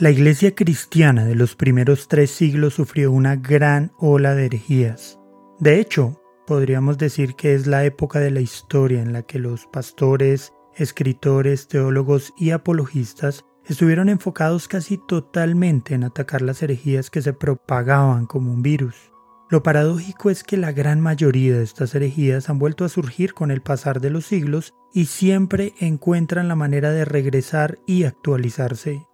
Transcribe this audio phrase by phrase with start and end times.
[0.00, 5.18] La iglesia cristiana de los primeros tres siglos sufrió una gran ola de herejías.
[5.58, 9.66] De hecho, podríamos decir que es la época de la historia en la que los
[9.66, 17.34] pastores, escritores, teólogos y apologistas estuvieron enfocados casi totalmente en atacar las herejías que se
[17.34, 19.12] propagaban como un virus.
[19.50, 23.50] Lo paradójico es que la gran mayoría de estas herejías han vuelto a surgir con
[23.50, 29.09] el pasar de los siglos y siempre encuentran la manera de regresar y actualizarse.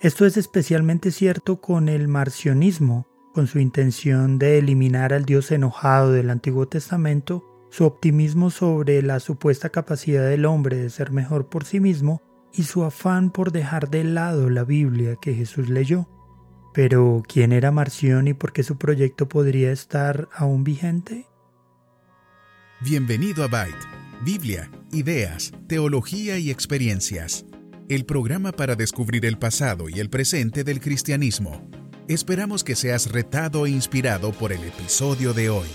[0.00, 6.12] Esto es especialmente cierto con el marcionismo, con su intención de eliminar al Dios enojado
[6.12, 11.64] del Antiguo Testamento, su optimismo sobre la supuesta capacidad del hombre de ser mejor por
[11.64, 12.20] sí mismo
[12.52, 16.06] y su afán por dejar de lado la Biblia que Jesús leyó.
[16.74, 21.26] Pero, ¿quién era Marción y por qué su proyecto podría estar aún vigente?
[22.82, 23.86] Bienvenido a Byte,
[24.22, 27.46] Biblia, ideas, teología y experiencias
[27.88, 31.62] el programa para descubrir el pasado y el presente del cristianismo.
[32.08, 35.68] Esperamos que seas retado e inspirado por el episodio de hoy.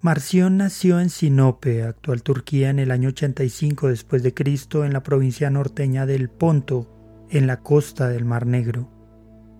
[0.00, 5.02] Marción nació en Sinope, actual Turquía, en el año 85 después de Cristo en la
[5.02, 8.90] provincia norteña del Ponto, en la costa del Mar Negro.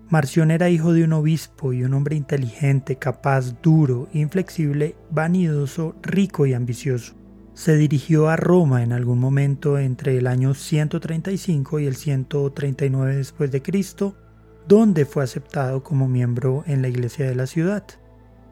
[0.07, 6.47] Marción era hijo de un obispo y un hombre inteligente, capaz, duro, inflexible, vanidoso, rico
[6.47, 7.18] y ambicioso
[7.59, 13.51] se dirigió a Roma en algún momento entre el año 135 y el 139 después
[13.51, 14.15] de Cristo,
[14.65, 17.83] donde fue aceptado como miembro en la iglesia de la ciudad.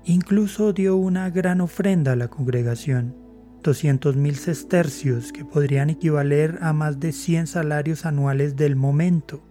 [0.04, 3.16] Incluso dio una gran ofrenda a la congregación,
[3.64, 9.42] 200.000 sestercios que podrían equivaler a más de 100 salarios anuales del momento.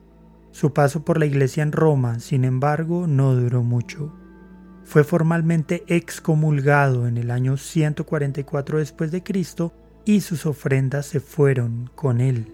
[0.50, 4.12] Su paso por la iglesia en Roma, sin embargo, no duró mucho
[4.86, 9.72] fue formalmente excomulgado en el año 144 después de Cristo
[10.04, 12.52] y sus ofrendas se fueron con él.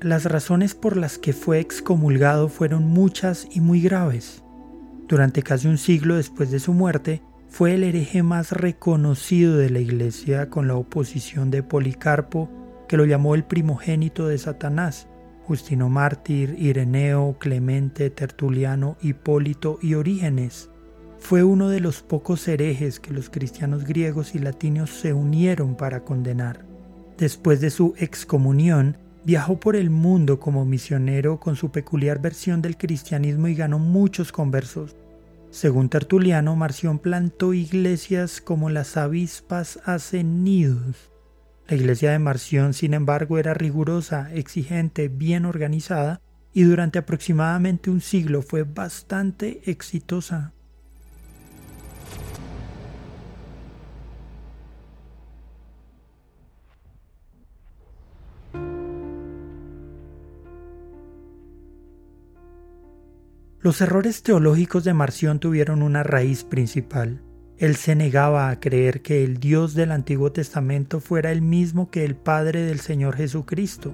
[0.00, 4.42] Las razones por las que fue excomulgado fueron muchas y muy graves.
[5.06, 9.78] Durante casi un siglo después de su muerte, fue el hereje más reconocido de la
[9.78, 12.50] Iglesia con la oposición de Policarpo,
[12.88, 15.06] que lo llamó el primogénito de Satanás,
[15.44, 20.68] Justino Mártir, Ireneo, Clemente, Tertuliano, Hipólito y Orígenes
[21.18, 26.04] fue uno de los pocos herejes que los cristianos griegos y latinos se unieron para
[26.04, 26.64] condenar.
[27.18, 32.76] Después de su excomunión, viajó por el mundo como misionero con su peculiar versión del
[32.76, 34.96] cristianismo y ganó muchos conversos.
[35.50, 41.10] Según Tertuliano, Marción plantó iglesias como las avispas hacen nidos.
[41.66, 46.20] La iglesia de Marción, sin embargo, era rigurosa, exigente, bien organizada
[46.54, 50.52] y durante aproximadamente un siglo fue bastante exitosa.
[63.60, 67.22] Los errores teológicos de Marción tuvieron una raíz principal.
[67.56, 72.04] Él se negaba a creer que el Dios del Antiguo Testamento fuera el mismo que
[72.04, 73.92] el Padre del Señor Jesucristo.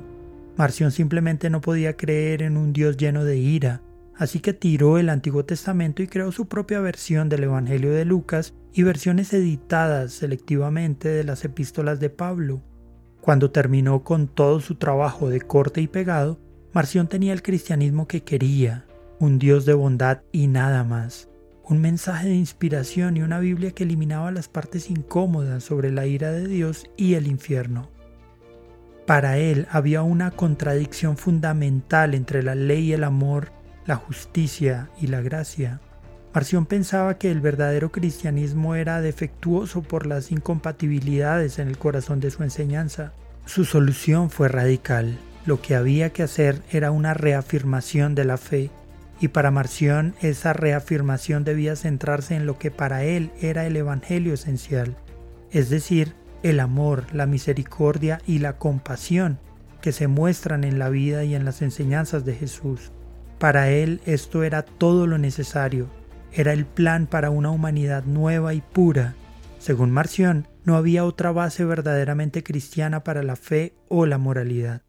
[0.59, 3.81] Marción simplemente no podía creer en un Dios lleno de ira,
[4.15, 8.53] así que tiró el Antiguo Testamento y creó su propia versión del Evangelio de Lucas
[8.75, 12.63] y versiones editadas selectivamente de las epístolas de Pablo.
[13.23, 16.39] Cuando terminó con todo su trabajo de corte y pegado,
[16.75, 18.85] Marción tenía el cristianismo que quería,
[19.25, 21.31] un Dios de bondad y nada más,
[21.65, 26.31] un mensaje de inspiración y una Biblia que eliminaba las partes incómodas sobre la ira
[26.31, 27.91] de Dios y el infierno.
[29.07, 33.51] Para él había una contradicción fundamental entre la ley y el amor,
[33.87, 35.81] la justicia y la gracia.
[36.35, 42.31] Marción pensaba que el verdadero cristianismo era defectuoso por las incompatibilidades en el corazón de
[42.31, 43.15] su enseñanza.
[43.47, 45.17] Su solución fue radical.
[45.47, 48.71] Lo que había que hacer era una reafirmación de la fe
[49.21, 54.35] y para Marción esa reafirmación debía centrarse en lo que para él era el Evangelio
[54.35, 54.97] esencial,
[55.51, 59.39] es decir, el amor, la misericordia y la compasión
[59.81, 62.91] que se muestran en la vida y en las enseñanzas de Jesús.
[63.39, 65.89] Para él esto era todo lo necesario,
[66.33, 69.15] era el plan para una humanidad nueva y pura.
[69.59, 74.83] Según Marción, no había otra base verdaderamente cristiana para la fe o la moralidad.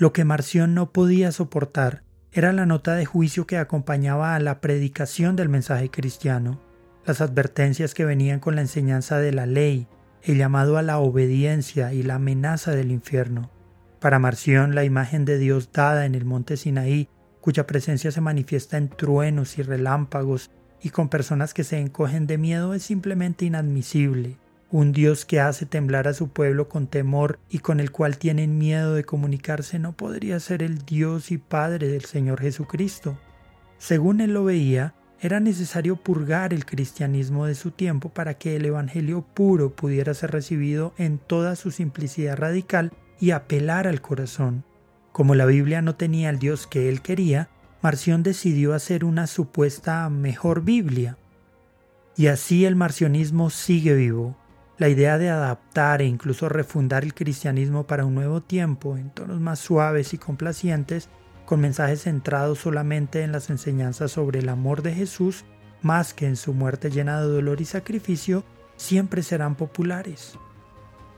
[0.00, 4.62] Lo que Marción no podía soportar era la nota de juicio que acompañaba a la
[4.62, 6.58] predicación del mensaje cristiano,
[7.04, 9.88] las advertencias que venían con la enseñanza de la ley,
[10.22, 13.50] el llamado a la obediencia y la amenaza del infierno.
[14.00, 17.10] Para Marción, la imagen de Dios dada en el monte Sinaí
[17.42, 20.50] cuya presencia se manifiesta en truenos y relámpagos
[20.80, 24.38] y con personas que se encogen de miedo es simplemente inadmisible.
[24.72, 28.56] Un Dios que hace temblar a su pueblo con temor y con el cual tienen
[28.56, 33.18] miedo de comunicarse no podría ser el Dios y Padre del Señor Jesucristo.
[33.78, 38.64] Según él lo veía, era necesario purgar el cristianismo de su tiempo para que el
[38.64, 44.64] Evangelio puro pudiera ser recibido en toda su simplicidad radical y apelar al corazón.
[45.10, 47.48] Como la Biblia no tenía el Dios que él quería,
[47.82, 51.18] Marción decidió hacer una supuesta mejor Biblia.
[52.16, 54.36] Y así el marcionismo sigue vivo.
[54.80, 59.38] La idea de adaptar e incluso refundar el cristianismo para un nuevo tiempo en tonos
[59.38, 61.10] más suaves y complacientes,
[61.44, 65.44] con mensajes centrados solamente en las enseñanzas sobre el amor de Jesús,
[65.82, 68.42] más que en su muerte llena de dolor y sacrificio,
[68.76, 70.38] siempre serán populares.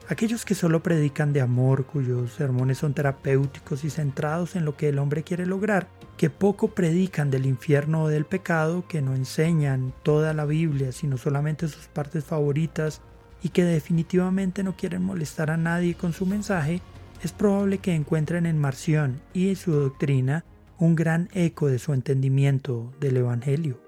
[0.09, 4.89] Aquellos que solo predican de amor, cuyos sermones son terapéuticos y centrados en lo que
[4.89, 5.87] el hombre quiere lograr,
[6.17, 11.17] que poco predican del infierno o del pecado, que no enseñan toda la Biblia, sino
[11.17, 13.03] solamente sus partes favoritas
[13.43, 16.81] y que definitivamente no quieren molestar a nadie con su mensaje,
[17.23, 20.45] es probable que encuentren en Marción y en su doctrina
[20.79, 23.81] un gran eco de su entendimiento del Evangelio.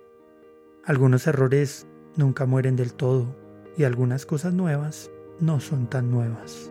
[0.84, 1.86] Algunos errores
[2.16, 3.36] nunca mueren del todo
[3.76, 5.10] y algunas cosas nuevas
[5.40, 6.70] no son tan nuevas.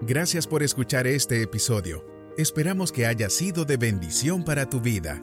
[0.00, 2.04] Gracias por escuchar este episodio.
[2.36, 5.22] Esperamos que haya sido de bendición para tu vida.